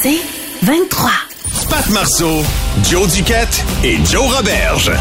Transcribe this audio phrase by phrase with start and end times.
[0.00, 0.20] C'est
[0.62, 1.10] 23.
[1.68, 2.42] Pat Marceau,
[2.88, 4.92] Joe Duquette et Joe Roberge.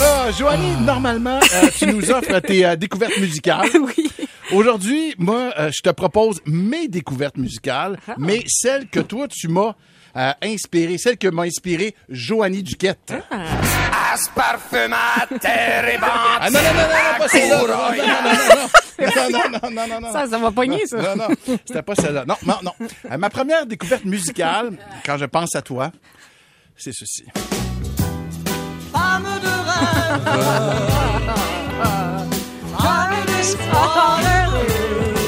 [0.00, 3.68] Ah, Joanie, normalement, euh, tu nous offres tes euh, découvertes musicales.
[3.74, 4.10] Oui.
[4.52, 9.74] Aujourd'hui, moi, euh, je te propose mes découvertes musicales, mais celles que toi, tu m'as
[10.16, 13.12] euh, inspirées, celles que m'a inspiré Joanie Duquette.
[13.30, 13.93] As
[14.34, 17.58] parfumater et Ah non, non, non, non, non, pas celle-là.
[17.58, 20.12] Non, non, non, non, non, non, non, non.
[20.12, 20.96] Ça, ça va pogner, ça.
[20.96, 21.28] Non, non,
[21.66, 22.24] c'était pas celle-là.
[22.26, 22.72] Non, non, non.
[23.10, 25.90] Euh, ma première découverte musicale, quand je pense à toi,
[26.76, 27.24] c'est ceci.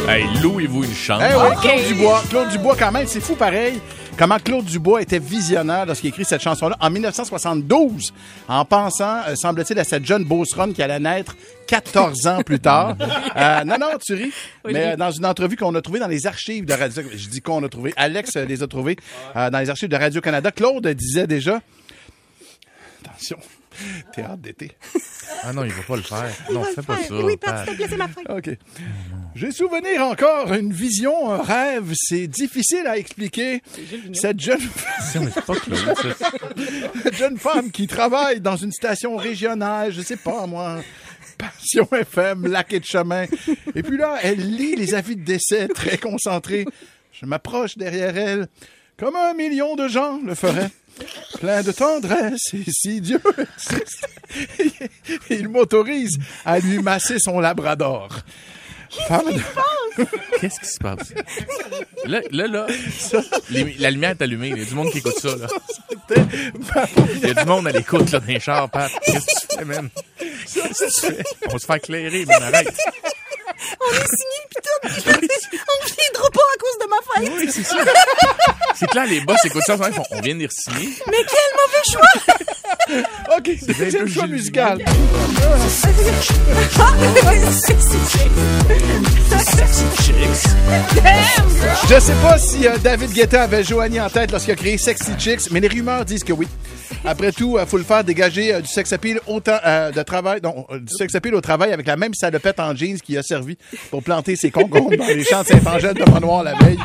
[0.08, 1.24] Hey, louez-vous une chambre.
[1.28, 2.22] Eh oui, Claude Dubois.
[2.30, 3.80] Claude Dubois, quand même, c'est fou pareil.
[4.16, 8.14] Comment Claude Dubois était visionnaire lorsqu'il écrit cette chanson-là en 1972,
[8.48, 12.96] en pensant, euh, semble-t-il, à cette jeune Beauceronne qui allait naître 14 ans plus tard.
[13.36, 14.32] Euh, non, non, tu ris.
[14.64, 17.02] Mais euh, dans une entrevue qu'on a trouvée dans les archives de Radio...
[17.14, 17.92] Je dis qu'on a trouvé.
[17.98, 18.96] Alex euh, les a trouvées
[19.36, 20.50] euh, dans les archives de Radio-Canada.
[20.52, 21.60] Claude disait déjà...
[23.04, 23.36] Attention,
[24.14, 24.72] théâtre d'été.
[25.42, 26.30] Ah non, il va pas le faire.
[26.52, 27.14] Non, fais pas ça.
[27.14, 27.64] Oui, Pat.
[27.64, 28.28] S'il te plaît, c'est ma fête.
[28.28, 28.50] OK.
[29.34, 31.92] J'ai souvenir encore une vision, un rêve.
[31.94, 33.62] C'est difficile à expliquer.
[34.12, 34.60] Cette jeune,
[37.02, 40.80] cette jeune femme qui travaille dans une station régionale, je sais pas moi,
[41.36, 43.26] Passion FM, Lac et de chemin.
[43.74, 46.64] Et puis là, elle lit les avis de décès très concentrée.
[47.12, 48.48] Je m'approche derrière elle,
[48.98, 50.70] comme un million de gens le feraient.
[51.40, 54.08] Plein de tendresse, et si Dieu existe,
[55.30, 56.16] il m'autorise
[56.46, 58.08] à lui masser son labrador.
[60.40, 61.12] Qu'est-ce qui se passe?
[62.06, 62.66] Là, là, là,
[63.50, 64.48] les- la lumière est allumée.
[64.48, 65.48] Il y a du monde qui écoute ça, là.
[67.22, 68.90] Il y a du monde à l'écoute, là, dans les chars, Pat.
[69.04, 69.90] Qu'est-ce que tu fais, man?
[70.18, 70.56] Qu'est-ce
[71.02, 71.24] que tu fais?
[71.48, 72.74] On va se faire éclairer, mais arrête.
[73.80, 74.45] On est signé
[74.82, 74.88] tout.
[74.88, 77.30] On ne viendra pas à cause de ma fête.
[77.36, 77.76] Oui, c'est ça.
[78.74, 80.90] C'est que là, les boss écoutent ça, ils font, on vient de les signer.
[81.06, 83.36] Mais quel mauvais choix.
[83.36, 84.84] OK, c'est le choix Gilles musical.
[91.88, 95.12] Je sais pas si euh, David Guetta avait Joanie en tête lorsqu'il a créé Sexy
[95.18, 96.46] Chicks, mais les rumeurs disent que oui.
[97.04, 100.40] Après tout, il faut le faire dégager euh, du sex appeal autant euh, de travail,
[100.42, 103.22] non, euh, du sex appeal au travail avec la même salopette en jeans qui a
[103.22, 103.56] servi
[103.90, 106.78] pour planter ses concombres dans les champs de Saint-Angèle de Manoir la veille.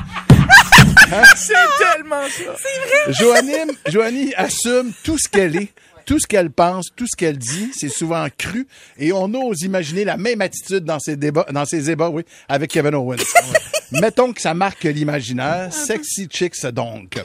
[1.35, 3.11] C'est tellement ça.
[3.11, 3.53] Joanie,
[3.87, 5.69] Joanie assume tout ce qu'elle est,
[6.05, 7.71] tout ce qu'elle pense, tout ce qu'elle dit.
[7.77, 8.67] C'est souvent cru.
[8.97, 12.71] Et on ose imaginer la même attitude dans ses débats, dans ses débats, oui, avec
[12.71, 13.17] Kevin Owens.
[13.91, 15.71] Mettons que ça marque l'imaginaire.
[15.71, 17.19] Sexy Chicks, donc.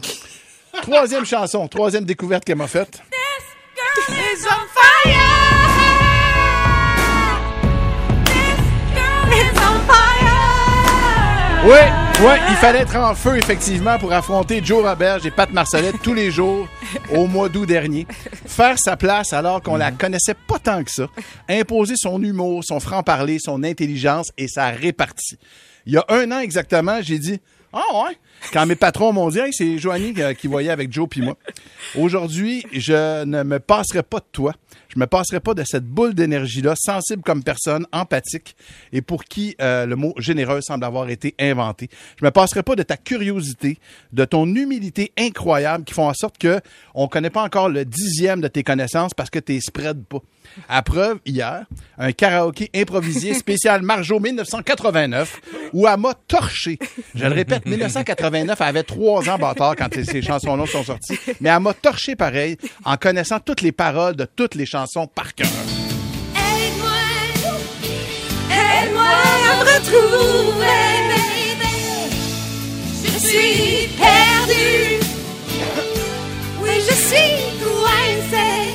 [0.86, 3.02] Troisième chanson, troisième découverte qu'elle m'a faite.
[11.64, 11.72] Oui,
[12.20, 16.14] oui, il fallait être en feu, effectivement, pour affronter Joe Roberge et Pat Marcelette tous
[16.14, 16.68] les jours
[17.12, 18.06] au mois d'août dernier.
[18.46, 21.08] Faire sa place alors qu'on la connaissait pas tant que ça.
[21.48, 25.36] Imposer son humour, son franc-parler, son intelligence et sa répartie.
[25.84, 27.40] Il y a un an exactement, j'ai dit
[27.78, 28.08] Ah?
[28.52, 31.36] Quand mes patrons m'ont dit c'est Joanie euh, qui voyait avec Joe puis moi.
[31.94, 34.54] Aujourd'hui, je ne me passerai pas de toi.
[34.88, 38.56] Je me passerai pas de cette boule d'énergie-là, sensible comme personne, empathique,
[38.92, 41.90] et pour qui euh, le mot généreux semble avoir été inventé.
[42.18, 43.78] Je me passerai pas de ta curiosité,
[44.12, 46.60] de ton humilité incroyable, qui font en sorte que
[46.94, 50.22] on connaît pas encore le dixième de tes connaissances parce que t'es spread pas.
[50.68, 51.64] À preuve, hier,
[51.98, 55.40] un karaoké improvisé spécial Marjo 1989,
[55.72, 56.78] où elle m'a torché.
[57.14, 61.18] Je le répète, 1989, elle avait trois ans, bâtard, quand ces chansons-là sont sorties.
[61.40, 65.34] Mais elle m'a torché pareil, en connaissant toutes les paroles de toutes les chansons par
[65.34, 65.48] cœur.
[66.34, 66.88] Aide-moi,
[68.50, 70.66] aide-moi à me retrouver,
[71.08, 71.76] baby.
[73.04, 75.00] Je suis perdue.
[76.60, 78.65] Oui, je suis coincée.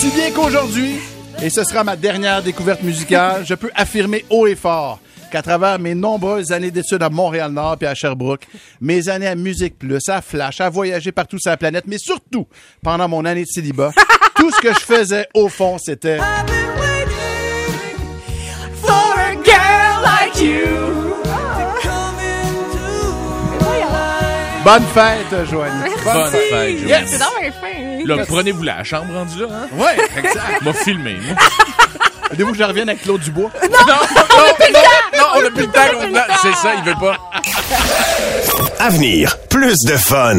[0.00, 0.94] Si bien qu'aujourd'hui,
[1.42, 4.98] et ce sera ma dernière découverte musicale, je peux affirmer haut et fort
[5.30, 8.46] qu'à travers mes nombreuses années d'études à Montréal-Nord et à Sherbrooke,
[8.80, 12.46] mes années à Musique Plus, à Flash, à voyager partout sur la planète, mais surtout
[12.82, 13.92] pendant mon année de célibat,
[14.36, 16.18] tout ce que je faisais au fond, c'était
[24.64, 25.90] Bonne fête, Joanie.
[26.04, 26.82] Bonne fête, Joanie.
[26.82, 27.02] Yes!
[27.06, 28.04] C'est dans mes fins.
[28.04, 29.68] Là, prenez-vous la chambre rendue là, hein?
[29.72, 30.62] Ouais, exact.
[30.62, 31.36] M'a filmé, moi.
[32.30, 33.50] Voulez-vous que je revienne avec Claude Dubois?
[33.62, 34.78] Non, non, non,
[35.18, 36.30] non, on a plus le temps.
[36.42, 37.16] C'est ça, il veut pas.
[38.78, 40.38] Avenir, plus de fun.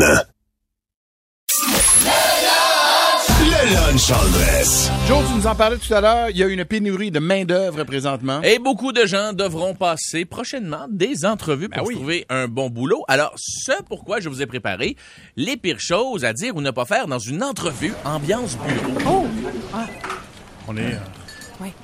[3.73, 4.11] Lunch.
[5.07, 7.83] Joe, tu nous en parlais tout à l'heure, il y a une pénurie de main-d'œuvre
[7.83, 8.41] présentement.
[8.43, 11.95] Et beaucoup de gens devront passer prochainement des entrevues pour Ben oui.
[11.95, 13.03] trouver un bon boulot.
[13.07, 14.95] Alors, ce pourquoi je vous ai préparé
[15.35, 19.27] les pires choses à dire ou ne pas faire dans une entrevue ambiance bureau.
[20.67, 20.81] On est.
[20.81, 20.97] euh,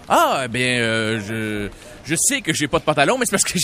[0.10, 1.70] Ah, bien, euh, je,
[2.10, 3.58] je sais que j'ai pas de pantalon, mais c'est parce que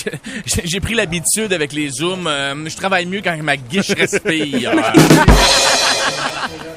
[0.65, 2.27] j'ai pris l'habitude avec les zooms.
[2.27, 4.71] euh, je travaille mieux quand ma guiche respire.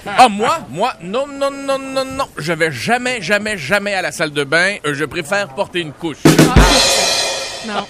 [0.07, 2.27] ah, moi, moi, non, non, non, non, non.
[2.39, 4.77] Je vais jamais, jamais, jamais à la salle de bain.
[4.87, 6.19] Euh, Je préfère porter une couche.
[7.67, 7.87] Non.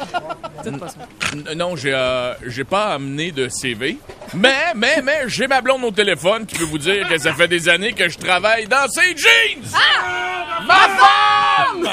[0.64, 0.96] Dites pas ça.
[1.32, 3.98] N- Non, j'ai euh, j'ai pas amené de CV.
[4.34, 7.48] Mais, mais, mais, j'ai ma blonde au téléphone qui peut vous dire que ça fait
[7.48, 9.62] des années que je travaille dans ses jeans!
[10.66, 10.88] Ma
[11.84, 11.88] femme!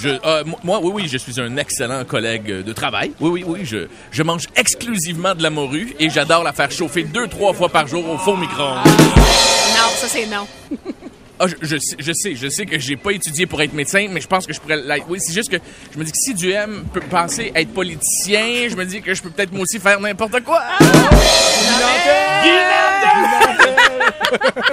[0.00, 3.12] Je, euh, mo- moi, oui, oui, je suis un excellent collègue de travail.
[3.20, 7.04] Oui, oui, oui, je, je mange exclusivement de la morue et j'adore la faire chauffer
[7.04, 8.84] deux, trois fois par jour au fond micro-ondes.
[8.86, 10.46] Non, ça c'est non.
[11.40, 14.08] Ah, je, je sais, je sais, je sais que j'ai pas étudié pour être médecin,
[14.10, 15.06] mais je pense que je pourrais l'être.
[15.08, 15.58] Oui, c'est juste que
[15.92, 19.22] je me dis que si Duhem peut penser être politicien, je me dis que je
[19.22, 20.62] peux peut-être moi aussi faire n'importe quoi.
[20.80, 24.12] Guy Nantel!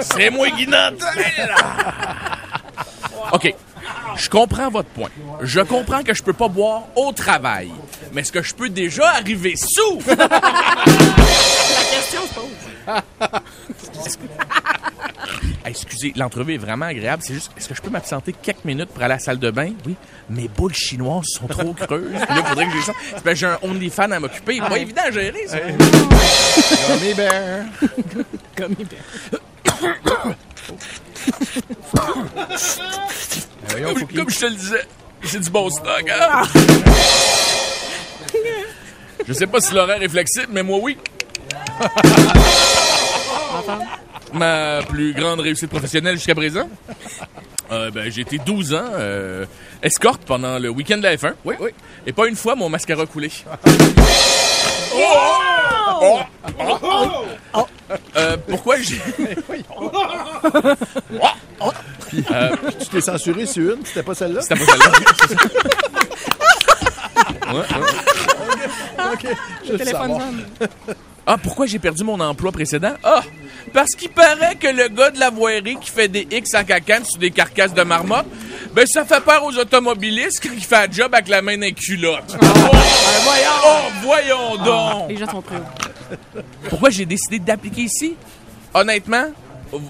[0.00, 1.54] C'est moi Guy Nantel!
[3.32, 3.54] OK.
[4.16, 5.10] Je comprends votre point.
[5.42, 7.70] Je comprends que je peux pas boire au travail.
[8.12, 10.00] Mais est-ce que je peux déjà arriver sous?
[10.06, 10.16] La
[11.90, 12.46] question se pose.
[15.82, 17.22] Excusez, l'entrevue est vraiment agréable.
[17.24, 19.50] C'est juste, est-ce que je peux m'absenter quelques minutes pour aller à la salle de
[19.50, 19.72] bain?
[19.86, 19.94] Oui.
[20.30, 22.10] Mes boules chinoises sont trop creuses.
[22.10, 22.92] Puis là, il faudrait que j'ai ça.
[23.04, 24.58] C'est parce que j'ai un OnlyFans à m'occuper.
[24.60, 25.58] Pas évident à gérer, ça.
[26.90, 27.64] Gummy bear.
[33.68, 34.82] Voyons, faut qu'il- Comme je te le disais,
[35.24, 36.42] c'est du bon stock, hein?
[39.26, 40.96] Je sais pas si l'horaire est flexible, mais moi, oui.
[44.36, 46.68] Ma plus grande réussite professionnelle jusqu'à présent?
[47.72, 49.46] Euh, ben, j'ai été 12 ans euh,
[49.82, 51.32] escorte pendant le week-end de la F1.
[51.44, 51.70] Oui, oui.
[52.06, 53.30] Et pas une fois, mon mascara a coulé.
[54.98, 55.40] Oh!
[57.54, 57.66] Oh!
[58.16, 58.98] Euh, pourquoi j'ai...
[62.80, 64.40] Tu t'es censuré sur une, c'était pas celle-là?
[64.40, 64.90] C'était pas celle-là.
[67.52, 69.12] Ouais, ouais.
[69.12, 69.26] Ok,
[69.64, 70.12] je veux Téléphone.
[71.28, 72.94] Ah, pourquoi j'ai perdu mon emploi précédent?
[73.02, 73.20] Ah,
[73.72, 77.04] parce qu'il paraît que le gars de la voirie qui fait des X en cacane
[77.04, 78.26] sur des carcasses de marmotte,
[78.72, 82.36] ben ça fait peur aux automobilistes qui fait un job avec la main d'un culotte.
[82.40, 82.46] Oh,
[83.64, 83.68] oh,
[84.02, 85.08] voyons donc!
[85.10, 85.42] Les gens sont.
[86.68, 88.14] Pourquoi j'ai décidé d'appliquer ici?
[88.72, 89.24] Honnêtement,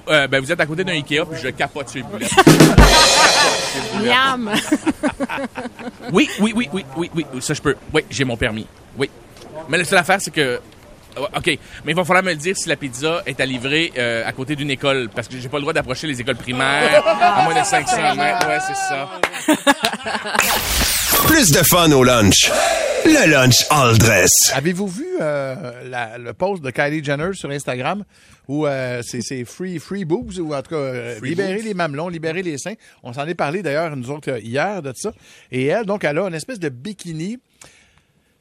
[0.09, 2.27] euh, ben vous êtes à côté d'un Ikea puis je capote sur les.
[4.03, 4.51] Miam.
[6.13, 7.77] Oui, oui, oui, oui, oui, oui, ça je peux.
[7.93, 8.67] Oui, j'ai mon permis.
[8.97, 9.11] Oui.
[9.69, 10.61] Mais la seule affaire, c'est que.
[11.17, 11.47] Ouais, OK,
[11.85, 14.33] mais il va falloir me le dire si la pizza est à livrer euh, à
[14.33, 17.59] côté d'une école, parce que j'ai pas le droit d'approcher les écoles primaires à moins
[17.59, 18.47] de 500 mètres.
[18.47, 19.09] Ouais, c'est ça.
[21.27, 22.51] Plus de fun au lunch.
[23.05, 24.31] Le lunch all dress.
[24.55, 28.05] Avez-vous vu euh, la- le post de Kylie Jenner sur Instagram
[28.49, 32.09] où euh, c'est c'est free free boobs ou en tout cas euh, libérer les mamelons,
[32.09, 32.75] libérer les seins?
[33.03, 35.13] On s'en est parlé d'ailleurs nous autres euh, hier de ça.
[35.53, 37.39] Et elle donc elle a une espèce de bikini.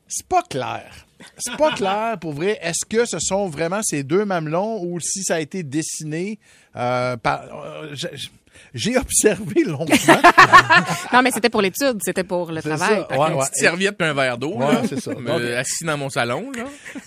[0.08, 1.05] C'est pas clair.
[1.38, 2.60] C'est pas clair pour vrai.
[2.62, 6.40] Est-ce que ce sont vraiment ces deux mamelons ou si ça a été dessiné
[6.76, 7.44] euh, par.
[7.44, 8.28] euh, je- je-
[8.74, 9.96] J'ai observé longuement.
[11.14, 13.06] Non, mais c'était pour l'étude, c'était pour le travail.
[13.10, 13.38] ça, ouais.
[13.40, 14.56] Petite serviette puis un verre d'eau.
[14.56, 15.12] Ouais, c'est ça.
[15.58, 16.64] Assis dans mon salon, là.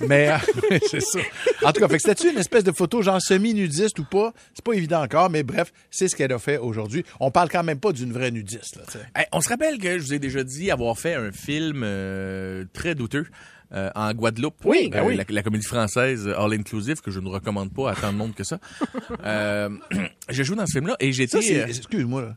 [0.07, 0.29] Mais
[0.73, 1.21] euh, c'est ça.
[1.65, 4.33] En tout cas, fait que c'était-tu une espèce de photo genre semi-nudiste ou pas?
[4.55, 7.05] C'est pas évident encore, mais bref, c'est ce qu'elle a fait aujourd'hui.
[7.21, 8.83] On parle quand même pas d'une vraie nudiste, là.
[9.17, 12.65] Hey, on se rappelle que je vous ai déjà dit avoir fait un film euh,
[12.73, 13.27] très douteux
[13.73, 14.57] euh, en Guadeloupe.
[14.65, 15.17] Oui, ben Euh, oui.
[15.17, 18.19] La, la comédie française euh, All Inclusive, que je ne recommande pas à tant de
[18.19, 18.59] monde que ça.
[19.25, 19.69] euh,
[20.29, 22.37] j'ai joué dans ce film-là et euh, excuse-moi, là.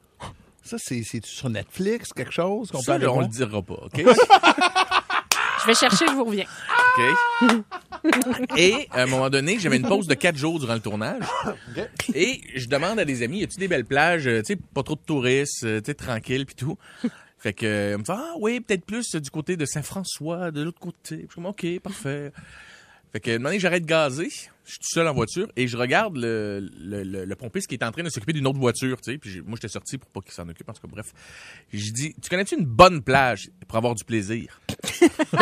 [0.64, 3.74] Ça, c'est, c'est sur Netflix, quelque chose qu'on ça, peut là, on le dira pas,
[3.74, 4.04] OK?
[5.62, 6.46] Je vais chercher, je vous reviens.
[6.98, 8.08] OK.
[8.58, 11.22] Et à un moment donné, j'avais une pause de quatre jours durant le tournage.
[12.16, 14.96] Et je demande à des amis, y a-tu des belles plages, tu sais, pas trop
[14.96, 16.78] de touristes, tu sais, tranquille puis tout.
[17.42, 20.80] Fait que, on me fait, ah oui, peut-être plus du côté de Saint-François, de l'autre
[20.80, 21.16] côté.
[21.16, 22.32] Je suis comme, OK, parfait.
[23.12, 24.30] Fait que, une j'arrête de gazer.
[24.64, 27.74] Je suis tout seul en voiture et je regarde le, le, le, le pompiste qui
[27.76, 29.18] est en train de s'occuper d'une autre voiture, tu sais.
[29.18, 30.70] Puis j'ai- moi, j'étais sorti pour pas qu'il s'en occupe.
[30.70, 31.08] En tout cas, bref.
[31.74, 34.62] Je dis, tu connais-tu une bonne plage pour avoir du plaisir?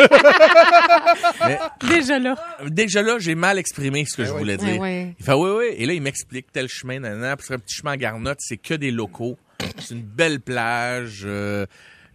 [1.45, 2.35] Mais Déjà là.
[2.69, 4.75] déjà là, j'ai mal exprimé ce que je voulais dire.
[4.75, 5.15] Eh ouais.
[5.19, 5.65] Il fait, oui, oui.
[5.77, 8.57] Et là, il m'explique tel chemin, nanana, puis c'est un petit chemin en garnotte, c'est
[8.57, 9.37] que des locaux.
[9.79, 11.23] C'est une belle plage.
[11.25, 11.65] euh,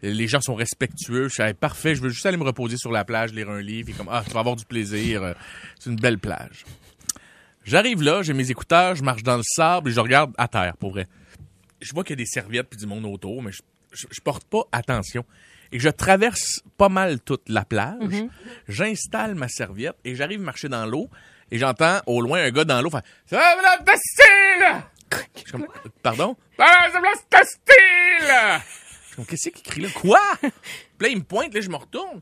[0.02, 1.28] les gens sont respectueux.
[1.28, 3.60] Je suis hey, parfait, je veux juste aller me reposer sur la plage, lire un
[3.60, 3.88] livre.
[3.90, 5.22] Et comme, ah, tu vas avoir du plaisir.
[5.22, 5.32] euh,
[5.78, 6.64] c'est une belle plage.
[7.64, 10.76] J'arrive là, j'ai mes écouteurs, je marche dans le sable et je regarde à terre,
[10.76, 11.06] pour vrai.
[11.80, 14.20] Je vois qu'il y a des serviettes puis du monde autour, mais je, je, je
[14.20, 15.24] porte pas attention.
[15.72, 18.24] Et je traverse pas mal toute la plage.
[18.68, 21.08] J'installe ma serviette et j'arrive marcher dans l'eau
[21.50, 24.93] et j'entends au loin un gars dans l'eau faire «Ça va, la Bastille!» Je suis
[25.58, 25.68] comme,
[26.02, 26.36] pardon?
[26.58, 26.64] Je
[29.16, 29.88] comme, qu'est-ce qu'il crie là?
[29.94, 30.18] Quoi?
[30.40, 30.50] Puis
[31.00, 32.20] là, il me pointe, là, je me retourne.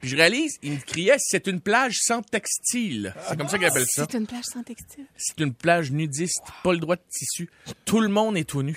[0.00, 3.14] Puis je réalise, il me criait, c'est une plage sans textile.
[3.26, 4.06] C'est comme ça qu'il appelle ça.
[4.10, 5.06] C'est une plage sans textile.
[5.16, 7.48] C'est une plage nudiste, pas le droit de tissu.
[7.86, 8.76] Tout le monde est tout nu.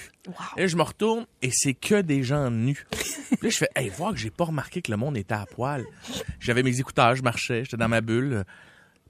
[0.55, 2.87] Et là, je me retourne et c'est que des gens nus.
[2.91, 5.45] Puis là, je fais, hey, voir que j'ai pas remarqué que le monde était à
[5.45, 5.83] poil.
[6.39, 8.45] J'avais mes écouteurs, je marchais, j'étais dans ma bulle.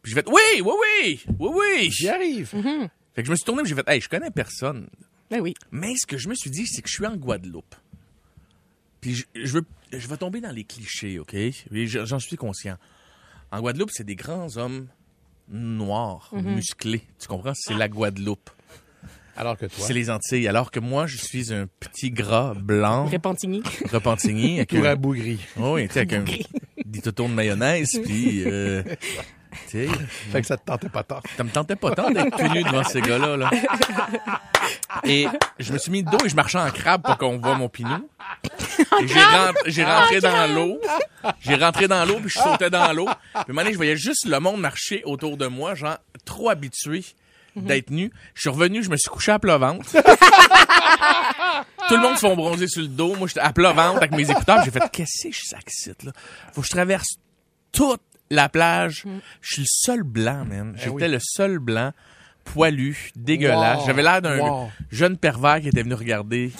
[0.01, 1.91] Puis j'ai fait, oui, oui, oui, oui, oui.
[1.91, 2.51] J'y arrive.
[3.17, 4.87] Fait que je me suis tourné et j'ai fait, hey, je connais personne.
[5.31, 5.55] Ben oui.
[5.71, 7.73] Mais ce que je me suis dit, c'est que je suis en Guadeloupe.
[9.01, 11.35] Puis je, je veux, je vais tomber dans les clichés, OK?
[11.71, 12.77] J'en suis conscient.
[13.51, 14.85] En Guadeloupe, c'est des grands hommes
[15.49, 17.01] noirs, musclés.
[17.19, 17.53] Tu comprends?
[17.55, 18.51] C'est la Guadeloupe.
[19.35, 20.47] Alors que toi, C'est les Antilles.
[20.47, 23.63] Alors que moi, je suis un petit gras blanc, Repentigny.
[23.91, 25.39] repentigny, avec tout un, rabougri.
[25.59, 26.25] oh, oui, tu sais, avec un
[26.85, 28.43] des toutons de mayonnaise, puis...
[28.45, 28.83] Euh,
[29.69, 29.87] tu sais,
[30.31, 31.21] Fait que ça te tentait pas tant.
[31.35, 33.37] ça me tentait pas tant d'être tout nu devant ces gars-là.
[33.37, 33.51] Là.
[35.03, 35.27] Et
[35.59, 37.69] je me suis mis de dos et je marchais en crabe pour qu'on voit mon
[37.69, 38.09] pinou.
[39.01, 40.79] Et j'ai rentré, j'ai rentré dans l'eau.
[41.39, 43.05] J'ai rentré dans l'eau puis je sautais dans l'eau.
[43.05, 45.97] Puis à un moment donné, je voyais juste le monde marcher autour de moi, genre
[46.25, 47.05] trop habitué
[47.55, 48.11] d'être nu.
[48.33, 49.89] Je suis revenu, je me suis couché à plat ventre.
[51.87, 53.15] Tout le monde se font bronzer sur le dos.
[53.15, 54.63] Moi, j'étais à plat ventre avec mes écouteurs.
[54.63, 56.11] J'ai fait, qu'est-ce que je s'accite, là?
[56.53, 57.17] Faut que je traverse
[57.71, 59.03] toute la plage.
[59.41, 60.73] Je suis le seul blanc, man.
[60.77, 61.07] J'étais oui.
[61.07, 61.91] le seul blanc,
[62.43, 63.79] poilu, dégueulasse.
[63.79, 63.85] Wow.
[63.85, 64.69] J'avais l'air d'un Wow.
[64.91, 66.51] jeune pervers qui était venu regarder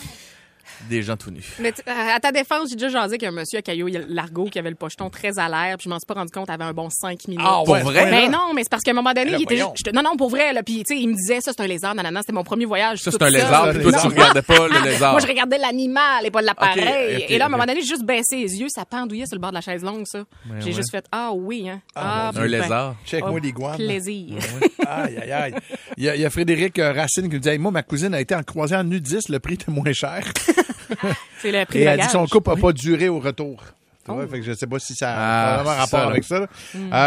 [0.90, 1.54] des gens tout nus.
[1.60, 4.46] Mais tu- euh, à ta défense, j'ai déjà jasé avec un monsieur à Caillou Largo
[4.46, 6.54] qui avait le pocheton très à l'air, puis je m'en suis pas rendu compte, il
[6.54, 7.44] avait un bon 5 minutes.
[7.48, 8.10] Ah, Pour ouais, vrai?
[8.10, 8.38] Ben là?
[8.38, 10.30] non, mais c'est parce qu'à un moment donné, là, il était juste, non, non, pour
[10.30, 12.44] vrai, là, puis tu sais, il me disait, ça, c'est un lézard, nanana, c'était mon
[12.44, 13.00] premier voyage.
[13.00, 15.12] Ça, c'est un lézard, puis toi, tu regardais pas le lézard.
[15.12, 17.26] Moi, je regardais l'animal et pas l'appareil.
[17.30, 19.42] Et là, à un moment donné, j'ai juste baissé les yeux, ça pendouillait sur le
[19.42, 20.24] bord de la chaise longue, ça.
[20.60, 20.72] j'ai ouais.
[20.72, 21.82] juste fait, ah oui, hein.
[21.96, 22.96] Ah, Un ben, lézard.
[23.06, 23.76] Check-moi l'iguane.
[23.78, 24.36] Plaisir.
[24.88, 25.54] Aïe, aïe, aïe.
[25.98, 28.14] Il y a, il y a Frédéric euh, Racine qui nous dit Moi, ma cousine
[28.14, 30.22] a été en croisière nudiste, le prix était moins cher.
[31.40, 33.64] C'est le prix Et elle dit que son couple n'a pas duré au retour.
[34.30, 36.40] Fait que je sais pas si ça Ah, a vraiment c'est rapport ça, avec ça.
[36.40, 36.48] là.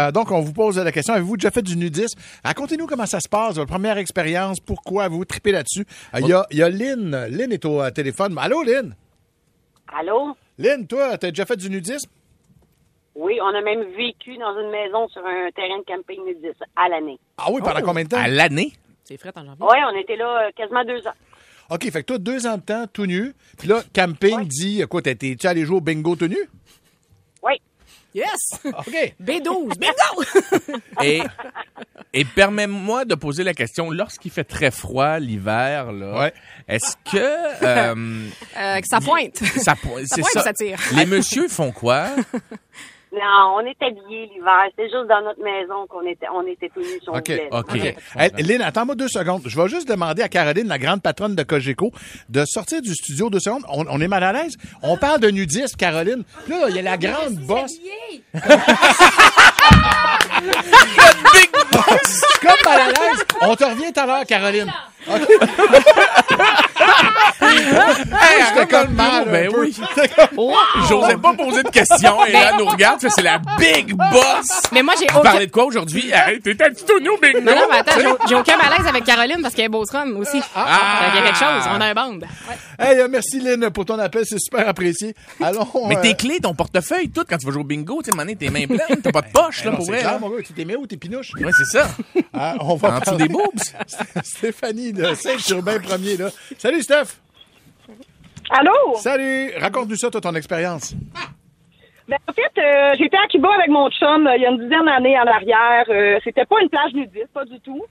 [0.07, 2.19] Euh, donc, on vous pose la question avez-vous déjà fait du nudisme?
[2.43, 5.83] Racontez-nous comment ça se passe, votre première expérience, pourquoi vous tripez là-dessus?
[6.13, 7.25] Euh, Il y, a, il y a Lynn.
[7.31, 8.37] Lynn est au euh, téléphone.
[8.39, 8.93] Allô, Lynn?
[9.97, 10.35] Allô?
[10.59, 12.07] Lynn, toi, t'as déjà fait du nudisme?
[13.15, 16.87] Oui, on a même vécu dans une maison sur un terrain de camping nudiste à
[16.87, 17.17] l'année.
[17.37, 18.21] Ah oui, pendant combien de temps?
[18.21, 18.73] À l'année?
[19.05, 19.57] C'est frais en janvier.
[19.59, 21.13] Oui, on était là euh, quasiment deux ans.
[21.71, 23.33] OK, fait que toi, deux ans de temps, tout nu.
[23.57, 26.37] Puis là, camping dit Quoi, t'es-tu allé jouer au bingo tout nu?
[27.41, 27.53] Oui.
[28.13, 28.59] Yes!
[28.65, 29.15] OK.
[29.23, 30.79] B12, bingo!
[31.03, 31.21] Et,
[32.13, 36.33] et permets-moi de poser la question, lorsqu'il fait très froid l'hiver, là, Ouais.
[36.67, 37.17] est-ce que
[37.63, 39.37] euh, Euh, que ça pointe.
[39.37, 40.77] ça, po- pointe ça, ou ça tire?
[40.97, 42.09] les messieurs font quoi?
[43.13, 44.63] Non, on était habillés l'hiver.
[44.69, 47.29] C'était juste dans notre maison qu'on était, on était tous nus on OK.
[47.51, 47.75] OK.
[47.75, 47.95] OK.
[48.15, 49.41] Hey, Lynn, attends-moi deux secondes.
[49.45, 51.91] Je vais juste demander à Caroline, la grande patronne de Cogeco,
[52.29, 53.63] de sortir du studio deux secondes.
[53.67, 54.55] On, on est mal à l'aise.
[54.81, 56.23] On parle de nudisme, Caroline.
[56.47, 57.77] Là, il y a la grande bosse.
[57.81, 58.23] Big
[61.71, 62.21] boss!
[62.41, 63.25] Comme mal à l'aise.
[63.41, 64.71] On te revient tout à l'heure, Caroline.
[65.07, 65.21] OK.
[67.71, 69.27] Hey, J'étais comme mal.
[69.27, 69.61] un Ben peu.
[69.61, 69.75] oui.
[70.89, 72.25] J'osais pas poser de questions.
[72.25, 74.61] Et là, elle nous regarde, c'est la big boss.
[74.71, 75.21] Mais moi, j'ai aucun...
[75.21, 76.11] parlez de quoi aujourd'hui?
[76.13, 77.39] Hey, T'étais tout nous, bingo?
[77.41, 80.41] Non, non, mais attends, j'ai- aucun malaise avec Caroline parce qu'elle est Beauceron aussi.
[80.55, 81.11] Ah.
[81.13, 82.25] Il y a quelque chose, on a un bande.
[82.79, 84.23] Hey, euh, merci, Lynn, pour ton appel.
[84.25, 85.15] C'est super apprécié.
[85.41, 85.67] Allons.
[85.87, 88.35] Mais euh, tes clés, ton portefeuille, tout, quand tu vas jouer au bingo, tu sais,
[88.35, 90.01] tes mains pleines, t'as pas de poche, là, non, pour c'est vrai.
[90.01, 90.41] clair, mon gars.
[90.45, 91.31] Tu t'es mis où, tes pinouches?
[91.39, 91.87] Ouais, c'est ça.
[92.33, 93.59] Ah, on va En dessous parler- des boobs.
[94.23, 96.29] Stéphanie de Saint-Urbain premier là.
[96.57, 97.17] Salut, Steph.
[98.51, 98.95] Allô?
[98.95, 99.51] Salut.
[99.59, 100.93] Raconte-nous ça, toi, ton expérience.
[102.07, 104.57] Ben, en fait, euh, j'étais à Cuba avec mon chum euh, il y a une
[104.57, 105.85] dizaine d'années en arrière.
[105.87, 107.81] Euh, c'était pas une plage nudiste, pas du tout.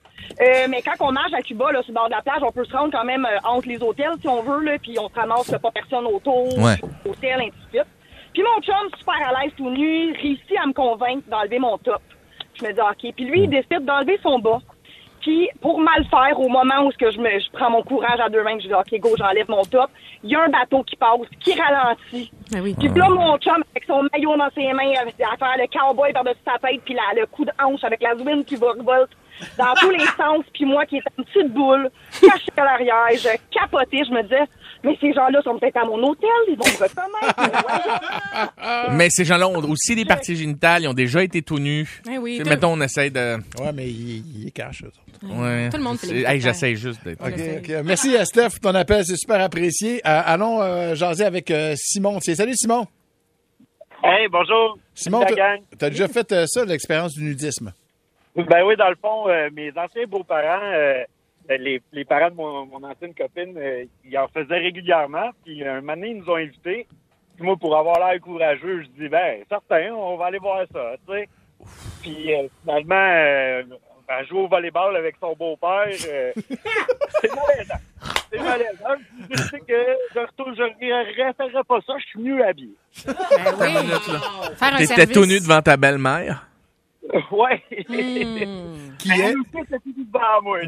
[0.40, 2.52] Euh, mais quand on marche à Cuba, là, sur le bord de la plage, on
[2.52, 5.08] peut se rendre quand même euh, entre les hôtels, si on veut, là, puis on
[5.08, 6.76] se ramasse là, pas personne autour, Ouais.
[7.08, 7.86] hôtel, ainsi de suite.
[8.34, 12.02] Puis mon chum, super à l'aise tout nu, réussit à me convaincre d'enlever mon top.
[12.60, 13.14] Je me dis, OK.
[13.16, 14.58] Puis lui, il décide d'enlever son bas.
[15.20, 18.42] Puis pour mal faire, au moment où je, me, je prends mon courage à deux
[18.42, 19.90] mains, je dis, OK, go, j'enlève mon top,
[20.24, 22.32] il y a un bateau qui passe, qui ralentit.
[22.50, 22.74] Ben oui.
[22.78, 26.38] Puis là, mon chum, avec son maillot dans ses mains, à faire le cowboy par-dessus
[26.44, 29.10] sa tête, puis la- le coup de hanche avec la zouine qui va revolte
[29.58, 33.28] dans tous les sens, puis moi qui étais une petite boule, cachée à l'arrière, je
[33.50, 34.44] capotais, je me disais,
[34.84, 38.52] mais ces gens-là sont peut-être à mon hôtel, ils vont me reconnaître.
[38.96, 42.02] mais ces gens-là ont aussi des parties génitales, ils ont déjà été tout nus.
[42.10, 43.36] Eh oui, mettons, on essaie de...
[43.60, 45.00] Ouais, mais il, il est cash, eux autres.
[45.22, 45.68] Ouais.
[45.68, 47.20] Tout le monde fait Hey, j'essaie juste d'être...
[47.22, 47.58] OK, essaye.
[47.58, 47.84] OK.
[47.84, 49.96] Merci à Steph pour ton appel, c'est super apprécié.
[50.06, 52.18] Euh, allons euh, jaser avec euh, Simon.
[52.20, 52.86] Tiens, Salut Simon.
[54.02, 54.78] Hey, bonjour.
[54.94, 55.60] Simon, t'as gang.
[55.78, 57.72] t'as déjà fait euh, ça, l'expérience du nudisme?
[58.34, 61.02] Ben oui, dans le fond, euh, mes anciens beaux-parents, euh,
[61.48, 65.30] les, les parents de mon, mon ancienne copine, euh, ils en faisaient régulièrement.
[65.44, 66.86] Puis un moment donné, ils nous ont invités.
[67.36, 70.94] Puis moi, pour avoir l'air courageux, je dis, ben, certain, on va aller voir ça,
[71.06, 71.28] tu sais.
[72.02, 73.62] Puis euh, finalement, euh,
[74.08, 76.32] ben, jouer au volleyball avec son beau-père, euh,
[77.20, 77.74] c'est malaisant.
[78.32, 79.02] C'est malaisant.
[79.30, 82.74] Je sais que je retourne, je ne referai pas ça, je suis mieux habillé.
[83.06, 83.14] Ben
[83.58, 84.54] oui.
[84.56, 86.49] Faire un T'étais tout nu devant ta belle-mère?
[87.32, 87.62] ouais.
[87.88, 88.96] Hmm.
[88.98, 89.34] Qui est?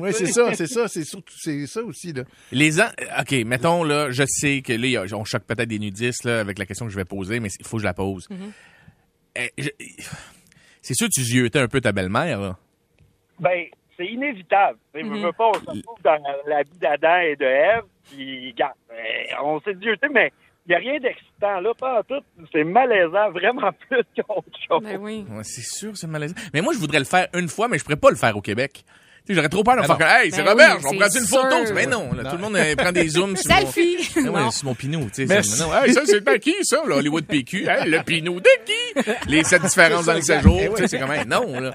[0.00, 2.22] Oui, c'est ça, c'est ça, c'est surtout- c'est ça aussi, là.
[2.50, 2.88] Les ans,
[3.20, 6.66] OK, mettons, là, je sais que là, on choque peut-être des nudistes, là, avec la
[6.66, 8.28] question que je vais poser, mais il faut que je la pose.
[8.28, 8.52] Mm-hmm.
[9.36, 9.70] Eh, je-
[10.80, 12.56] C'est sûr que tu ziotais un peu ta belle-mère, là.
[13.38, 14.78] Ben, c'est inévitable.
[14.94, 15.10] Mhm.
[15.10, 18.74] veux, veux pas, on se retrouve dans la vie d'Adam et de Ève, puis regarde,
[18.90, 20.32] euh, on s'est dit, mais
[20.66, 22.22] il n'y a rien d'excitant là, pas en tout.
[22.52, 24.82] C'est malaisant, vraiment plus qu'autre chose.
[24.82, 25.24] Ben oui.
[25.30, 26.34] Ouais, c'est sûr, c'est malaisant.
[26.54, 28.40] Mais moi, je voudrais le faire une fois, mais je pourrais pas le faire au
[28.40, 28.84] Québec.
[29.24, 30.84] Tu sais, J'aurais trop peur de me Ben faire comme, hey, c'est Ben Robert, oui,
[30.84, 31.66] on c'est prend une photo.
[31.66, 31.74] sûr.
[31.76, 33.56] Mais non, là, tout le monde euh, prend des zooms sur mon...
[33.60, 33.96] Selfie.
[34.16, 34.50] Ah ouais, Non.
[34.50, 35.26] sur mon pinou, tu sais.
[35.26, 35.50] Merci.
[35.52, 37.68] c'est- non, hey, ça, c'est à qui, ça, là, Hollywood PQ?
[37.68, 39.12] Hey, le pinou de qui?
[39.28, 41.72] Les sept différences dans le séjour, Eh tu sais, c'est comme, hey, non, là.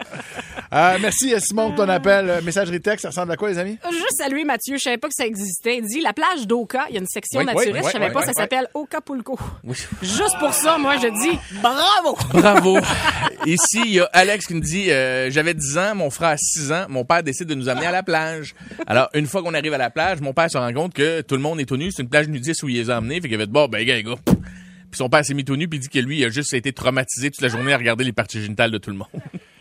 [0.73, 2.29] Euh, merci Simon pour ton appel.
[2.29, 3.77] Euh, Messagerie texte, ça ressemble à quoi, les amis?
[3.89, 5.77] Juste saluer Mathieu, je savais pas que ça existait.
[5.77, 8.11] Il dit la plage d'Oka, il y a une section Oui, naturiste, oui, je savais
[8.11, 8.33] pas, ça oui.
[8.35, 9.39] s'appelle Okapulco.
[9.63, 9.75] Oui.
[10.01, 12.17] Juste pour ça, moi, je dis bravo.
[12.33, 12.79] Bravo.
[13.45, 16.37] Ici, il y a Alex qui me dit euh, J'avais 10 ans, mon frère a
[16.37, 18.55] 6 ans, mon père décide de nous amener à la plage.
[18.87, 21.35] Alors, une fois qu'on arrive à la plage, mon père se rend compte que tout
[21.35, 21.91] le monde est tout nu.
[21.91, 23.21] C'est une plage nudiste où il les a emmenés.
[23.21, 24.15] Fait qu'il avait dit Bon, ben, gars, gars.
[24.25, 26.53] Puis son père s'est mis tout nu, puis il dit que lui, il a juste
[26.53, 29.07] été traumatisé toute la journée à regarder les parties génitales de tout le monde.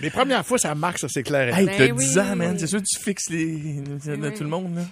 [0.00, 1.56] Les premières fois, ça marque, ça, c'est clair.
[1.56, 2.04] Hey, Ben t'as oui.
[2.04, 2.56] 10 ans, man.
[2.58, 3.46] C'est sûr que tu fixes les...
[3.46, 4.82] de tout le monde, là.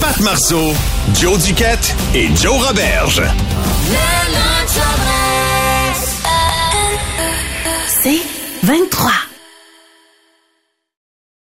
[0.00, 0.72] Pat Marceau,
[1.14, 3.22] Joe Duquette et Joe Roberge.
[8.02, 8.20] C'est
[8.62, 9.10] 23.